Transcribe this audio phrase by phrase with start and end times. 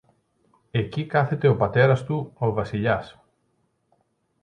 [0.71, 3.19] Εκεί κάθεται ο πατέρας του, ο Βασιλιάς.